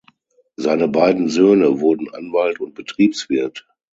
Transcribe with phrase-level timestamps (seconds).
[0.55, 3.67] Seine beiden Söhne wurden Anwalt und Betriebswirt.